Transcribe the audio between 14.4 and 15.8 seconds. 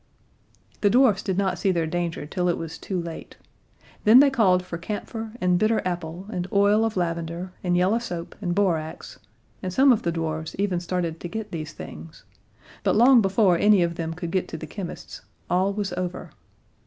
to the chemist's, all